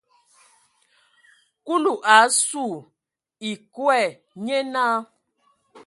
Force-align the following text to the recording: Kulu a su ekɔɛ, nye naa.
Kulu 1.65 1.93
a 2.15 2.17
su 2.47 2.65
ekɔɛ, 3.49 4.01
nye 4.45 4.57
naa. 4.73 4.97